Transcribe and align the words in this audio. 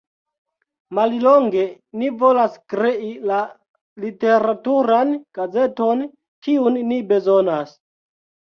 Mallonge: 0.99 1.65
ni 2.03 2.09
volas 2.21 2.55
krei 2.73 3.11
la 3.33 3.43
literaturan 4.07 5.15
gazeton, 5.41 6.05
kiun 6.49 6.83
ni 6.91 7.01
bezonas. 7.15 7.79